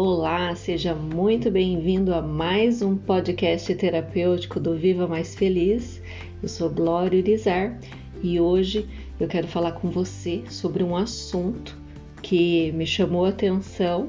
[0.00, 6.00] Olá, seja muito bem-vindo a mais um podcast terapêutico do Viva Mais Feliz.
[6.40, 7.76] Eu sou Glória Urizar
[8.22, 8.88] e hoje
[9.18, 11.76] eu quero falar com você sobre um assunto
[12.22, 14.08] que me chamou a atenção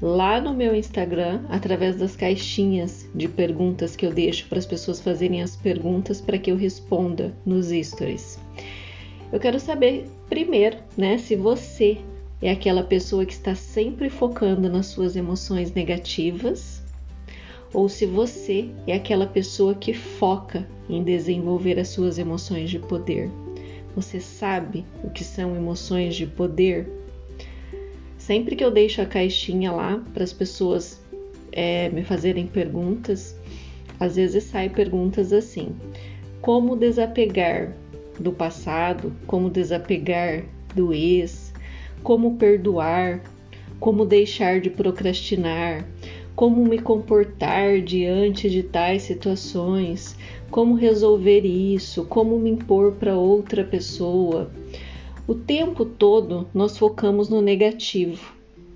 [0.00, 5.00] lá no meu Instagram, através das caixinhas de perguntas que eu deixo para as pessoas
[5.00, 8.38] fazerem as perguntas para que eu responda nos stories.
[9.32, 11.98] Eu quero saber primeiro, né, se você
[12.42, 16.82] é aquela pessoa que está sempre focando nas suas emoções negativas,
[17.72, 23.30] ou se você é aquela pessoa que foca em desenvolver as suas emoções de poder.
[23.94, 26.88] Você sabe o que são emoções de poder?
[28.16, 31.00] Sempre que eu deixo a caixinha lá para as pessoas
[31.52, 33.36] é, me fazerem perguntas,
[33.98, 35.74] às vezes saem perguntas assim:
[36.40, 37.72] como desapegar
[38.18, 41.49] do passado, como desapegar do ex,
[42.02, 43.22] como perdoar,
[43.78, 45.86] como deixar de procrastinar,
[46.34, 50.16] como me comportar diante de tais situações,
[50.50, 54.50] como resolver isso, como me impor para outra pessoa.
[55.26, 58.34] O tempo todo nós focamos no negativo.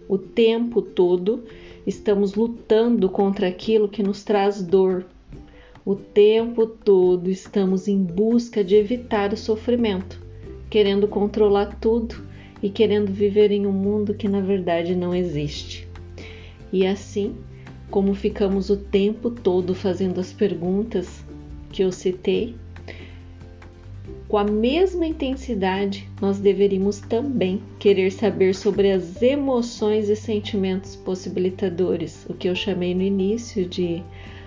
[0.09, 1.45] O tempo todo
[1.87, 5.07] estamos lutando contra aquilo que nos traz dor.
[5.85, 10.21] O tempo todo estamos em busca de evitar o sofrimento,
[10.71, 12.17] querendo controlar tudo
[12.65, 15.87] e querendo viver em um mundo que na verdade não existe.
[16.73, 17.37] E assim,
[17.91, 21.23] como ficamos o tempo todo fazendo as perguntas
[21.71, 22.57] que eu citei,
[24.27, 32.25] com a mesma intensidade, nós deveríamos também querer saber sobre as emoções e sentimentos possibilitadores,
[32.31, 34.03] o que eu chamei no início de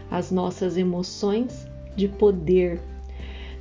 [0.10, 2.82] as nossas emoções de poder.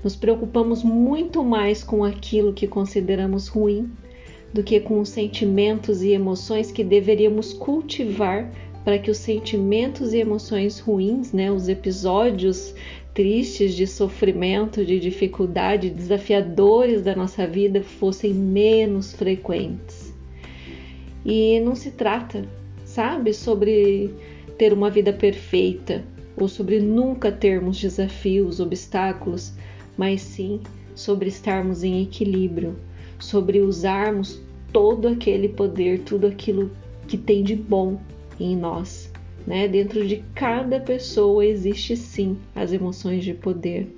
[0.03, 3.93] Nos preocupamos muito mais com aquilo que consideramos ruim
[4.57, 8.51] do que com os sentimentos e emoções que deveríamos cultivar
[8.83, 12.75] para que os sentimentos e emoções ruins, né, os episódios
[13.13, 20.15] tristes de sofrimento, de dificuldade, desafiadores da nossa vida fossem menos frequentes.
[21.23, 22.49] E não se trata,
[22.83, 24.11] sabe, sobre
[24.57, 26.03] ter uma vida perfeita
[26.35, 29.53] ou sobre nunca termos desafios, obstáculos,
[29.99, 30.63] mas sim
[30.95, 32.75] sobre estarmos em equilíbrio,
[33.19, 34.46] sobre usarmos
[34.77, 36.71] todo aquele poder, tudo aquilo
[37.09, 37.99] que tem de bom
[38.39, 39.11] em nós.
[39.47, 39.67] Né?
[39.67, 43.89] Dentro de cada pessoa existe sim as emoções de poder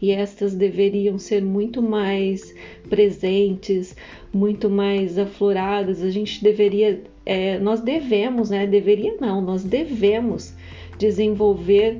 [0.00, 2.54] e estas deveriam ser muito mais
[2.88, 3.96] presentes,
[4.32, 6.04] muito mais afloradas.
[6.04, 8.64] A gente deveria, é, nós devemos, né?
[8.64, 10.54] Deveria não, nós devemos
[10.96, 11.98] desenvolver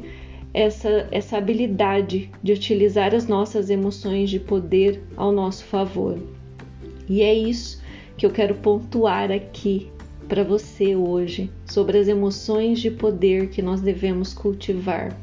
[0.55, 6.17] essa, essa habilidade de utilizar as nossas emoções de poder ao nosso favor.
[7.09, 7.88] E é isso
[8.19, 9.89] que eu quero pontuar aqui
[10.29, 15.17] para você hoje sobre as emoções de poder que nós devemos cultivar.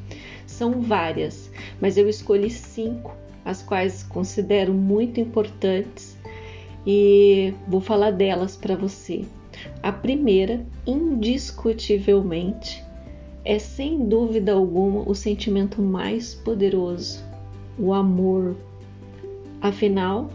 [0.47, 1.51] São várias,
[1.81, 3.13] mas eu escolhi cinco,
[3.44, 6.17] as quais considero muito importantes
[6.88, 9.25] e vou falar delas para você.
[9.83, 12.81] A primeira, indiscutivelmente,
[13.44, 17.22] é sem dúvida alguma o sentimento mais poderoso,
[17.77, 18.56] o amor.
[19.62, 20.29] Afinal,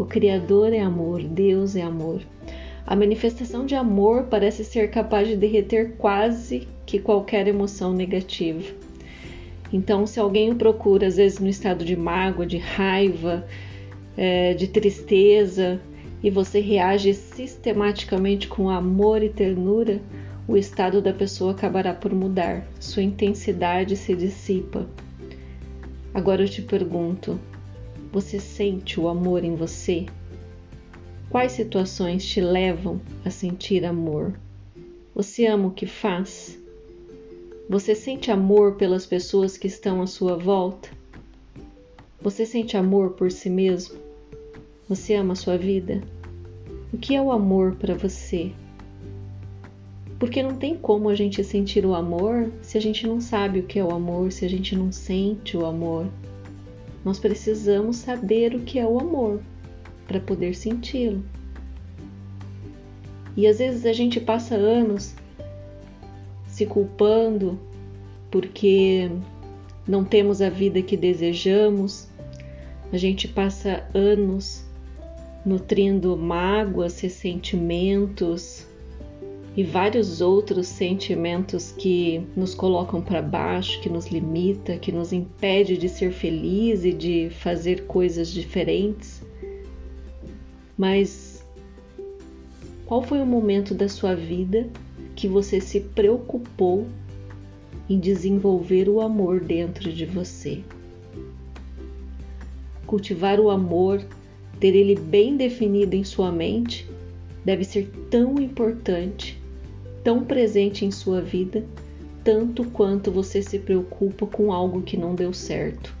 [0.00, 2.22] o Criador é amor, Deus é amor.
[2.86, 8.64] A manifestação de amor parece ser capaz de derreter quase que qualquer emoção negativa.
[9.70, 13.46] Então, se alguém o procura, às vezes no estado de mágoa, de raiva,
[14.16, 15.78] é, de tristeza,
[16.22, 20.00] e você reage sistematicamente com amor e ternura,
[20.48, 24.86] o estado da pessoa acabará por mudar, sua intensidade se dissipa.
[26.14, 27.38] Agora eu te pergunto:
[28.12, 30.06] você sente o amor em você?
[31.28, 34.34] Quais situações te levam a sentir amor?
[35.14, 36.58] Você ama o que faz?
[37.68, 40.88] Você sente amor pelas pessoas que estão à sua volta?
[42.20, 43.96] Você sente amor por si mesmo?
[44.88, 46.02] Você ama a sua vida?
[46.92, 48.50] O que é o amor para você?
[50.18, 53.62] Porque não tem como a gente sentir o amor se a gente não sabe o
[53.62, 56.08] que é o amor, se a gente não sente o amor.
[57.04, 59.40] Nós precisamos saber o que é o amor
[60.06, 61.24] para poder senti-lo.
[63.36, 65.14] E às vezes a gente passa anos
[66.46, 67.58] se culpando
[68.30, 69.10] porque
[69.86, 72.08] não temos a vida que desejamos,
[72.92, 74.64] a gente passa anos
[75.44, 78.66] nutrindo mágoas, ressentimentos,
[79.56, 85.76] e vários outros sentimentos que nos colocam para baixo, que nos limita, que nos impede
[85.76, 89.22] de ser feliz e de fazer coisas diferentes.
[90.78, 91.44] Mas
[92.86, 94.68] qual foi o momento da sua vida
[95.16, 96.86] que você se preocupou
[97.90, 100.60] em desenvolver o amor dentro de você.
[102.86, 104.00] Cultivar o amor,
[104.60, 106.88] ter ele bem definido em sua mente,
[107.44, 109.39] deve ser tão importante,
[110.02, 111.64] tão presente em sua vida,
[112.24, 115.94] tanto quanto você se preocupa com algo que não deu certo,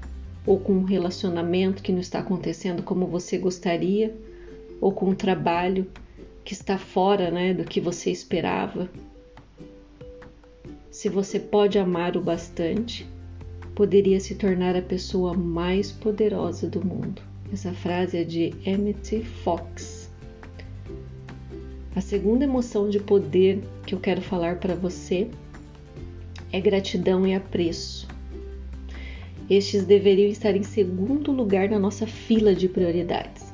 [0.46, 4.14] ou com um relacionamento que não está acontecendo como você gostaria,
[4.80, 5.86] ou com um trabalho
[6.44, 8.90] que está fora né, do que você esperava.
[10.90, 13.06] Se você pode amar o bastante,
[13.74, 17.22] poderia se tornar a pessoa mais poderosa do mundo.
[17.52, 20.10] Essa frase é de Emmett Fox.
[21.94, 25.28] A segunda emoção de poder que eu quero falar para você
[26.52, 28.06] é gratidão e apreço.
[29.48, 33.52] Estes deveriam estar em segundo lugar na nossa fila de prioridades,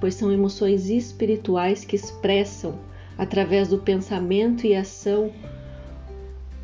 [0.00, 2.78] pois são emoções espirituais que expressam,
[3.18, 5.30] através do pensamento e ação,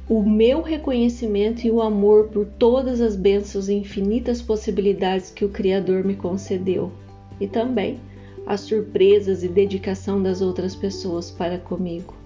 [0.08, 5.50] o meu reconhecimento e o amor por todas as bênçãos e infinitas possibilidades que o
[5.50, 6.91] Criador me concedeu,
[7.38, 8.00] e também
[8.47, 12.21] as surpresas e dedicação das outras pessoas para comigo.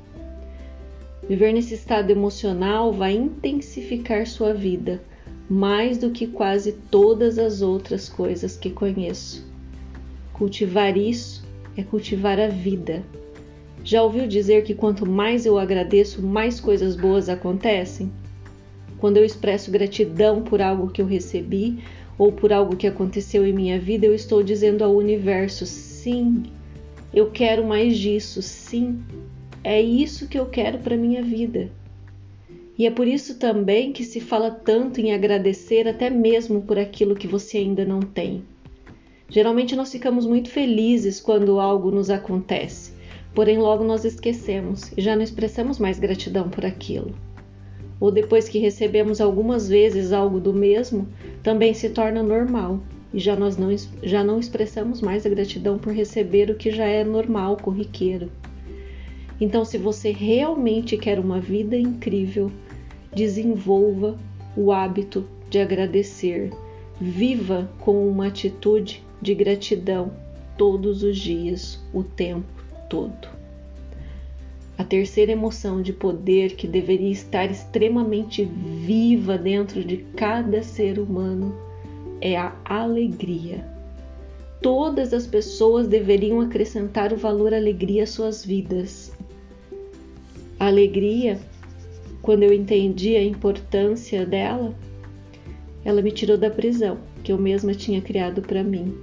[1.28, 5.02] Viver nesse estado emocional vai intensificar sua vida
[5.49, 9.46] mais do que quase todas as outras coisas que conheço.
[10.32, 11.44] Cultivar isso
[11.76, 13.05] é cultivar a vida,
[13.87, 18.11] já ouviu dizer que quanto mais eu agradeço, mais coisas boas acontecem?
[18.99, 21.79] Quando eu expresso gratidão por algo que eu recebi
[22.19, 26.43] ou por algo que aconteceu em minha vida, eu estou dizendo ao universo: sim,
[27.14, 28.99] eu quero mais disso, sim,
[29.67, 31.71] é isso que eu quero para minha vida.
[32.79, 37.17] E é por isso também que se fala tanto em agradecer até mesmo por aquilo
[37.17, 38.43] que você ainda não tem.
[39.29, 42.97] Geralmente nós ficamos muito felizes quando algo nos acontece
[43.37, 47.15] porém logo nós esquecemos e já não expressamos mais gratidão por aquilo.
[48.01, 51.07] Ou depois que recebemos algumas vezes algo do mesmo,
[51.43, 52.81] também se torna normal
[53.13, 53.69] e já nós não,
[54.03, 58.33] já não expressamos mais a gratidão por receber o que já é normal, corriqueiro.
[59.41, 62.50] Então, se você realmente quer uma vida incrível,
[63.15, 64.17] desenvolva
[64.56, 66.50] o hábito de agradecer.
[67.00, 70.12] Viva com uma atitude de gratidão
[70.56, 72.47] todos os dias, o tempo
[72.88, 73.29] todo.
[74.79, 81.55] A terceira emoção de poder que deveria estar extremamente viva dentro de cada ser humano
[82.21, 83.67] é a alegria.
[84.61, 89.16] Todas as pessoas deveriam acrescentar o valor alegria às suas vidas.
[90.58, 91.38] A alegria,
[92.23, 94.75] quando eu entendi a importância dela,
[95.85, 98.94] ela me tirou da prisão que eu mesma tinha criado para mim.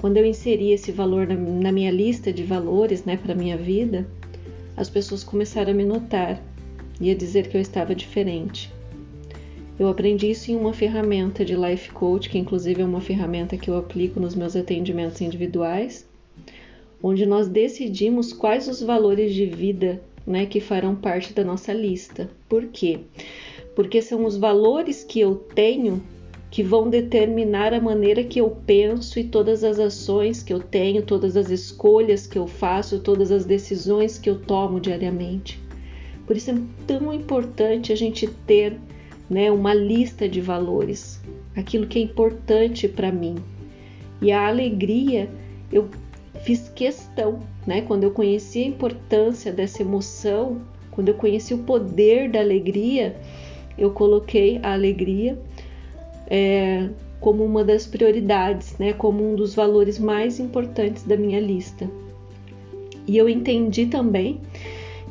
[0.00, 4.08] Quando eu inseri esse valor na, na minha lista de valores, né, para minha vida,
[4.76, 6.42] as pessoas começaram a me notar
[7.00, 8.72] e a dizer que eu estava diferente.
[9.78, 13.68] Eu aprendi isso em uma ferramenta de Life Coach, que inclusive é uma ferramenta que
[13.68, 16.06] eu aplico nos meus atendimentos individuais,
[17.02, 22.30] onde nós decidimos quais os valores de vida né, que farão parte da nossa lista.
[22.48, 23.00] Por quê?
[23.74, 26.02] Porque são os valores que eu tenho
[26.50, 31.02] que vão determinar a maneira que eu penso e todas as ações que eu tenho,
[31.02, 35.60] todas as escolhas que eu faço, todas as decisões que eu tomo diariamente.
[36.26, 36.54] Por isso é
[36.86, 38.76] tão importante a gente ter
[39.28, 41.20] né, uma lista de valores,
[41.54, 43.36] aquilo que é importante para mim.
[44.20, 45.30] E a alegria,
[45.72, 45.88] eu
[46.42, 52.30] fiz questão, né, quando eu conheci a importância dessa emoção, quando eu conheci o poder
[52.30, 53.16] da alegria,
[53.78, 55.38] eu coloquei a alegria
[56.26, 56.88] é,
[57.20, 61.88] como uma das prioridades, né, como um dos valores mais importantes da minha lista.
[63.06, 64.40] E eu entendi também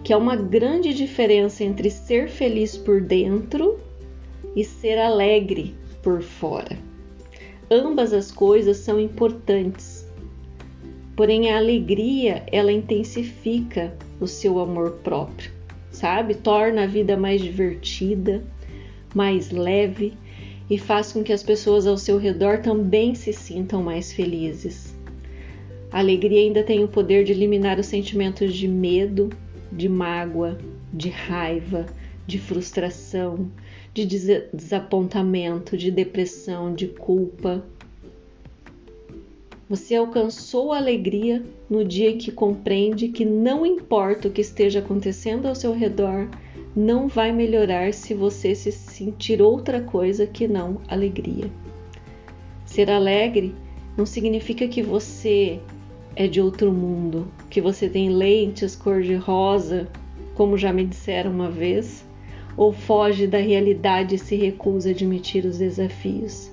[0.03, 3.79] que há uma grande diferença entre ser feliz por dentro
[4.55, 6.77] e ser alegre por fora.
[7.69, 10.08] Ambas as coisas são importantes.
[11.19, 15.51] Porém, a alegria, ela intensifica o seu amor próprio,
[15.91, 16.33] sabe?
[16.33, 18.41] Torna a vida mais divertida,
[19.13, 20.13] mais leve
[20.69, 24.95] e faz com que as pessoas ao seu redor também se sintam mais felizes.
[25.91, 29.29] A alegria ainda tem o poder de eliminar os sentimentos de medo,
[29.69, 30.57] de mágoa,
[30.93, 31.85] de raiva,
[32.25, 33.51] de frustração,
[33.93, 34.05] de
[34.53, 37.61] desapontamento, de depressão, de culpa.
[39.69, 44.79] Você alcançou a alegria no dia em que compreende que não importa o que esteja
[44.79, 46.27] acontecendo ao seu redor,
[46.75, 51.51] não vai melhorar se você se sentir outra coisa que não alegria.
[52.65, 53.53] Ser alegre
[53.95, 55.59] não significa que você
[56.15, 59.88] é de outro mundo, que você tem lentes cor-de-rosa
[60.39, 62.05] como já me disseram uma vez,
[62.55, 66.49] ou foge da realidade e se recusa a admitir os desafios.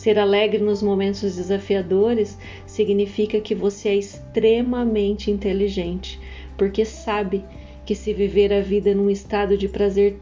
[0.00, 6.18] Ser alegre nos momentos desafiadores significa que você é extremamente inteligente,
[6.56, 7.44] porque sabe
[7.84, 10.18] que se viver a vida num estado de prazer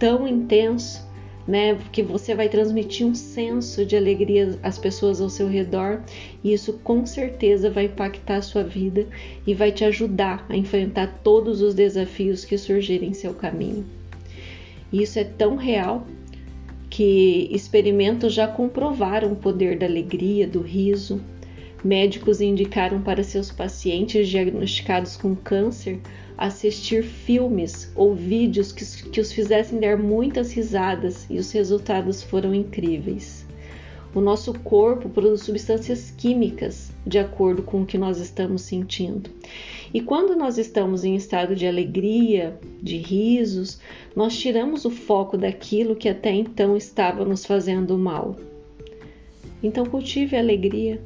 [0.00, 1.00] tão intenso,
[1.46, 6.02] né, que você vai transmitir um senso de alegria às pessoas ao seu redor,
[6.42, 9.06] e isso com certeza vai impactar a sua vida
[9.46, 13.86] e vai te ajudar a enfrentar todos os desafios que surgirem em seu caminho.
[14.92, 16.04] E isso é tão real
[16.94, 21.20] que experimentos já comprovaram o poder da alegria, do riso.
[21.82, 26.00] Médicos indicaram para seus pacientes diagnosticados com câncer
[26.38, 32.54] assistir filmes ou vídeos que, que os fizessem dar muitas risadas e os resultados foram
[32.54, 33.43] incríveis.
[34.14, 39.28] O nosso corpo produz substâncias químicas de acordo com o que nós estamos sentindo.
[39.92, 43.80] E quando nós estamos em estado de alegria, de risos,
[44.14, 48.36] nós tiramos o foco daquilo que até então estava nos fazendo mal.
[49.60, 51.00] Então cultive a alegria,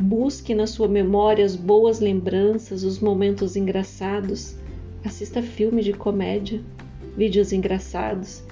[0.00, 4.56] busque na sua memória as boas lembranças, os momentos engraçados
[5.04, 6.60] assista filmes de comédia,
[7.16, 8.42] vídeos engraçados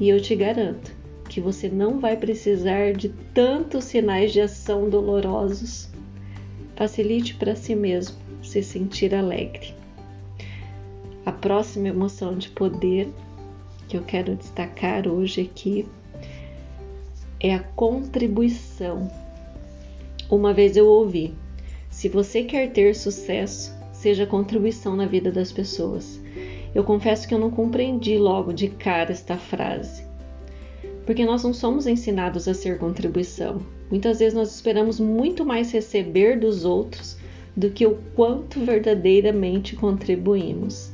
[0.00, 1.01] e eu te garanto
[1.32, 5.88] que você não vai precisar de tantos sinais de ação dolorosos.
[6.76, 9.74] Facilite para si mesmo se sentir alegre.
[11.24, 13.08] A próxima emoção de poder
[13.88, 15.88] que eu quero destacar hoje aqui
[17.40, 19.10] é a contribuição.
[20.30, 21.32] Uma vez eu ouvi:
[21.88, 26.20] se você quer ter sucesso, seja contribuição na vida das pessoas.
[26.74, 30.11] Eu confesso que eu não compreendi logo de cara esta frase.
[31.04, 33.60] Porque nós não somos ensinados a ser contribuição.
[33.90, 37.16] Muitas vezes nós esperamos muito mais receber dos outros
[37.56, 40.90] do que o quanto verdadeiramente contribuímos.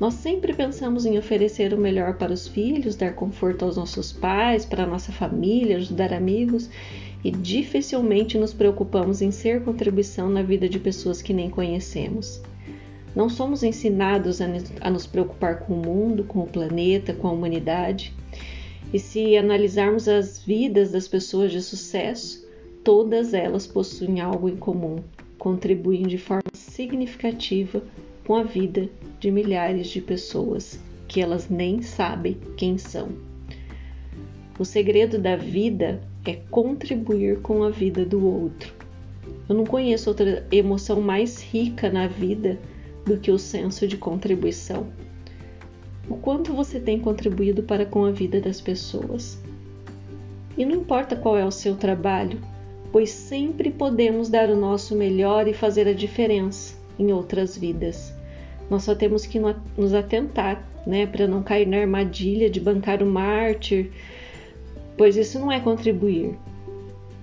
[0.00, 4.64] Nós sempre pensamos em oferecer o melhor para os filhos, dar conforto aos nossos pais,
[4.64, 6.68] para a nossa família, ajudar amigos
[7.22, 12.42] e dificilmente nos preocupamos em ser contribuição na vida de pessoas que nem conhecemos.
[13.14, 18.12] Não somos ensinados a nos preocupar com o mundo, com o planeta, com a humanidade.
[18.94, 22.46] E se analisarmos as vidas das pessoas de sucesso,
[22.84, 25.02] todas elas possuem algo em comum,
[25.36, 27.82] contribuem de forma significativa
[28.24, 33.08] com a vida de milhares de pessoas que elas nem sabem quem são.
[34.60, 38.72] O segredo da vida é contribuir com a vida do outro.
[39.48, 42.60] Eu não conheço outra emoção mais rica na vida
[43.04, 44.86] do que o senso de contribuição.
[46.08, 49.38] O quanto você tem contribuído para com a vida das pessoas.
[50.56, 52.40] E não importa qual é o seu trabalho,
[52.92, 58.14] pois sempre podemos dar o nosso melhor e fazer a diferença em outras vidas.
[58.70, 59.40] Nós só temos que
[59.76, 63.90] nos atentar, né, para não cair na armadilha de bancar o mártir,
[64.96, 66.38] pois isso não é contribuir.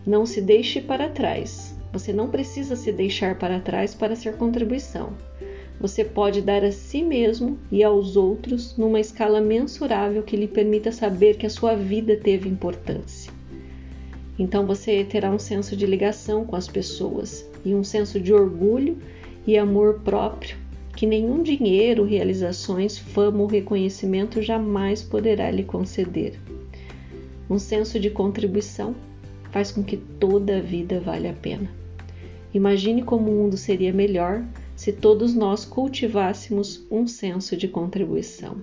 [0.06, 1.76] Não se deixe para trás.
[1.94, 5.14] Você não precisa se deixar para trás para ser contribuição.
[5.82, 10.92] Você pode dar a si mesmo e aos outros numa escala mensurável que lhe permita
[10.92, 13.34] saber que a sua vida teve importância.
[14.38, 18.96] Então você terá um senso de ligação com as pessoas e um senso de orgulho
[19.48, 20.56] e amor próprio
[20.96, 26.40] que nenhum dinheiro, realizações, fama ou reconhecimento jamais poderá lhe conceder.
[27.50, 28.94] Um senso de contribuição
[29.52, 31.72] faz com que toda a vida valha a pena.
[32.54, 34.44] Imagine como o mundo seria melhor
[34.82, 38.58] se todos nós cultivássemos um senso de contribuição.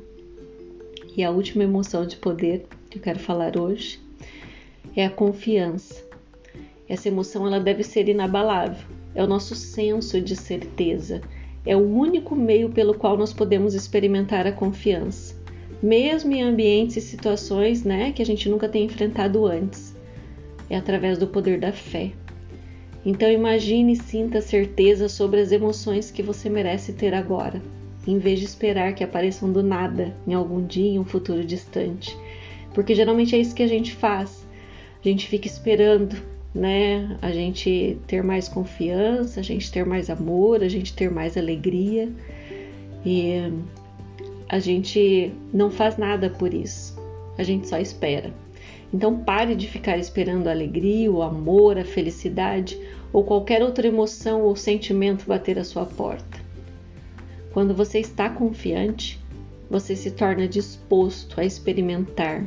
[1.17, 4.01] E a última emoção de poder que eu quero falar hoje
[4.97, 6.05] é a confiança.
[6.89, 8.85] Essa emoção ela deve ser inabalável.
[9.15, 11.21] É o nosso senso de certeza.
[11.65, 15.37] É o único meio pelo qual nós podemos experimentar a confiança
[15.81, 19.95] mesmo em ambientes e situações né, que a gente nunca tem enfrentado antes.
[20.69, 22.11] É através do poder da fé.
[23.09, 27.59] Então imagine e sinta certeza sobre as emoções que você merece ter agora,
[28.07, 32.15] em vez de esperar que apareçam do nada em algum dia em um futuro distante.
[32.75, 34.47] Porque geralmente é isso que a gente faz.
[35.03, 36.23] A gente fica esperando,
[36.55, 37.17] né?
[37.23, 42.11] A gente ter mais confiança, a gente ter mais amor, a gente ter mais alegria.
[43.07, 43.51] E
[44.51, 46.95] a gente não faz nada por isso,
[47.39, 48.31] a gente só espera.
[48.93, 52.79] Então pare de ficar esperando a alegria, o amor, a felicidade
[53.13, 56.39] ou qualquer outra emoção ou sentimento bater à sua porta.
[57.53, 59.19] Quando você está confiante,
[59.71, 62.47] você se torna disposto a experimentar,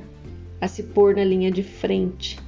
[0.59, 2.39] a se pôr na linha de frente.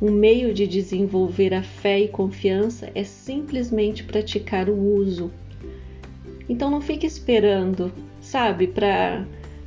[0.00, 5.32] Um meio de desenvolver a fé e confiança é simplesmente praticar o uso
[6.48, 9.24] Então não fique esperando, sabe, para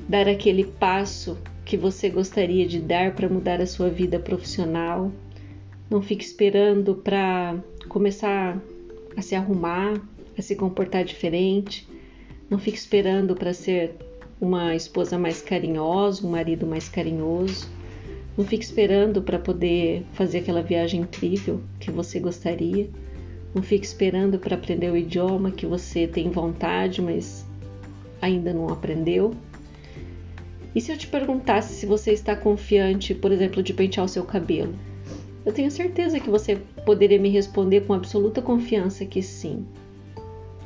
[0.08, 1.38] dar aquele passo
[1.69, 5.11] que você gostaria de dar para mudar a sua vida profissional.
[5.88, 8.59] Não fique esperando para começar
[9.15, 10.01] a se arrumar,
[10.35, 11.88] a se comportar diferente.
[12.49, 13.95] Não fique esperando para ser
[14.41, 17.69] uma esposa mais carinhosa, um marido mais carinhoso.
[18.35, 22.89] Não fique esperando para poder fazer aquela viagem incrível que você gostaria.
[23.53, 27.45] Não fique esperando para aprender o idioma que você tem vontade, mas
[28.19, 29.35] ainda não aprendeu.
[30.75, 34.23] E se eu te perguntasse se você está confiante, por exemplo, de pentear o seu
[34.23, 34.73] cabelo?
[35.45, 39.65] Eu tenho certeza que você poderia me responder com absoluta confiança que sim.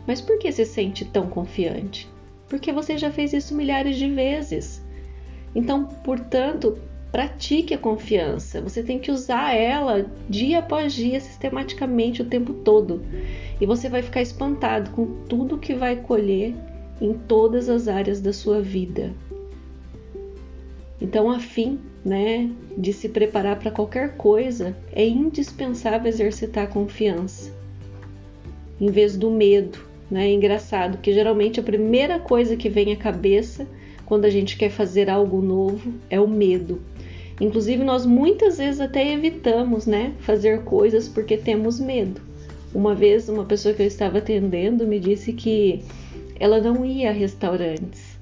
[0.06, 2.10] Mas por que se sente tão confiante?
[2.50, 4.84] Porque você já fez isso milhares de vezes.
[5.56, 6.78] Então, portanto,
[7.12, 8.60] pratique a confiança.
[8.62, 13.04] Você tem que usar ela dia após dia, sistematicamente, o tempo todo.
[13.62, 16.54] E você vai ficar espantado com tudo que vai colher
[17.00, 19.14] em todas as áreas da sua vida.
[21.04, 27.54] Então, a fim né, de se preparar para qualquer coisa, é indispensável exercitar a confiança,
[28.82, 30.28] em vez do medo né?
[30.30, 33.68] É engraçado que geralmente a primeira coisa que vem à cabeça
[34.06, 36.80] quando a gente quer fazer algo novo é o medo.
[37.42, 42.22] Inclusive nós muitas vezes até evitamos, né, fazer coisas porque temos medo.
[42.74, 45.84] Uma vez uma pessoa que eu estava atendendo me disse que
[46.40, 48.14] ela não ia a restaurantes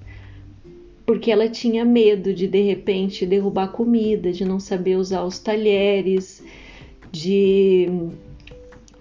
[1.12, 6.42] porque ela tinha medo de de repente derrubar comida, de não saber usar os talheres,
[7.12, 7.86] de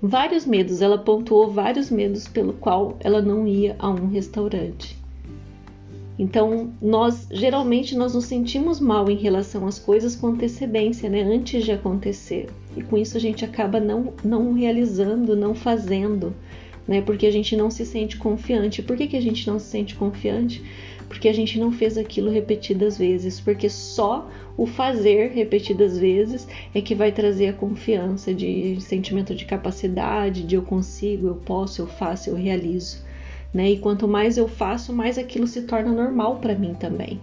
[0.02, 4.98] vários medos, ela pontuou vários medos pelo qual ela não ia a um restaurante.
[6.18, 11.64] Então, nós geralmente nós nos sentimos mal em relação às coisas com antecedência, né, antes
[11.64, 12.48] de acontecer.
[12.76, 16.34] E com isso a gente acaba não, não realizando, não fazendo,
[16.90, 18.82] né, porque a gente não se sente confiante.
[18.82, 20.60] Por que, que a gente não se sente confiante?
[21.08, 26.80] Porque a gente não fez aquilo repetidas vezes, porque só o fazer repetidas vezes é
[26.80, 31.86] que vai trazer a confiança de sentimento de capacidade, de eu consigo, eu posso, eu
[31.86, 33.04] faço, eu realizo.
[33.54, 33.70] Né?
[33.70, 37.20] E quanto mais eu faço, mais aquilo se torna normal para mim também.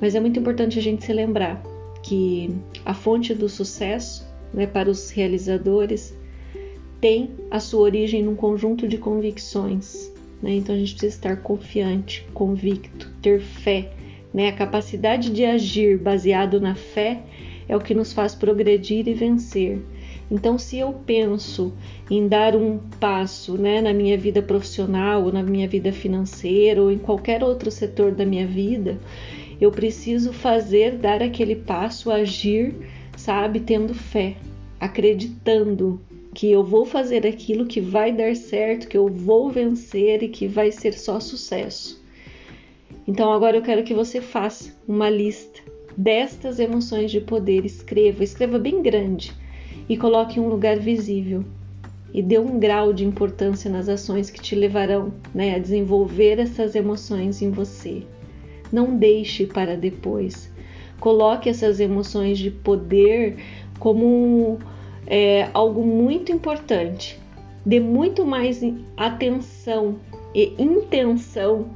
[0.00, 1.60] Mas é muito importante a gente se lembrar
[2.00, 2.48] que
[2.84, 6.16] a fonte do sucesso né, para os realizadores
[7.00, 10.12] tem a sua origem num conjunto de convicções.
[10.42, 10.54] Né?
[10.54, 13.90] Então a gente precisa estar confiante, convicto, ter fé
[14.32, 14.48] né?
[14.48, 17.22] A capacidade de agir baseado na fé
[17.68, 19.80] é o que nos faz progredir e vencer.
[20.30, 21.72] Então, se eu penso
[22.10, 26.92] em dar um passo né, na minha vida profissional, ou na minha vida financeira, ou
[26.92, 28.98] em qualquer outro setor da minha vida,
[29.58, 32.74] eu preciso fazer, dar aquele passo, agir,
[33.16, 34.36] sabe, tendo fé,
[34.78, 35.98] acreditando
[36.38, 40.46] que eu vou fazer aquilo que vai dar certo, que eu vou vencer e que
[40.46, 42.00] vai ser só sucesso.
[43.08, 45.60] Então agora eu quero que você faça uma lista
[45.96, 47.66] destas emoções de poder.
[47.66, 49.32] Escreva, escreva bem grande
[49.88, 51.42] e coloque em um lugar visível.
[52.14, 56.76] E dê um grau de importância nas ações que te levarão né, a desenvolver essas
[56.76, 58.04] emoções em você.
[58.72, 60.48] Não deixe para depois.
[61.00, 63.38] Coloque essas emoções de poder
[63.80, 64.60] como
[65.08, 67.18] é, algo muito importante.
[67.64, 68.60] Dê muito mais
[68.96, 69.96] atenção
[70.34, 71.66] e intenção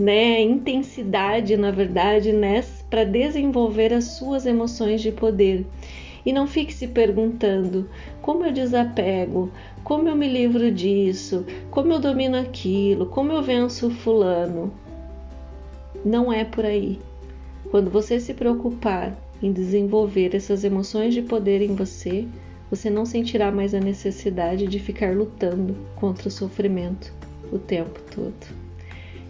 [0.00, 5.66] né, intensidade, na verdade, né, para desenvolver as suas emoções de poder.
[6.24, 7.88] E não fique se perguntando
[8.22, 9.50] como eu desapego,
[9.84, 14.72] como eu me livro disso, como eu domino aquilo, como eu venço fulano.
[16.02, 16.98] Não é por aí.
[17.70, 22.26] Quando você se preocupar em desenvolver essas emoções de poder em você,
[22.70, 27.12] você não sentirá mais a necessidade de ficar lutando contra o sofrimento
[27.52, 28.46] o tempo todo.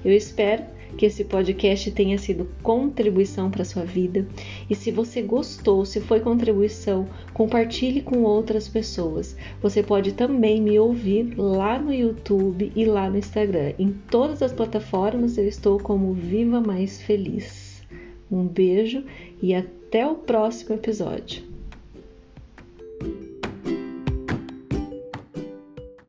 [0.05, 0.65] Eu espero
[0.97, 4.27] que esse podcast tenha sido contribuição para sua vida
[4.69, 9.37] e se você gostou, se foi contribuição, compartilhe com outras pessoas.
[9.63, 13.73] Você pode também me ouvir lá no YouTube e lá no Instagram.
[13.79, 17.83] Em todas as plataformas eu estou como Viva Mais Feliz.
[18.31, 19.05] Um beijo
[19.43, 21.50] e até o próximo episódio.